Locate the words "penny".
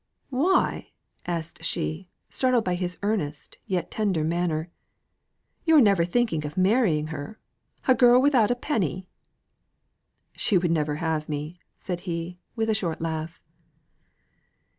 8.55-9.05